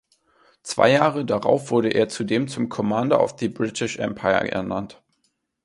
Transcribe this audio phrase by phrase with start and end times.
[0.63, 4.99] Zwei Jahre darauf wurde er zudem zum Commander of the British Empire ernannt.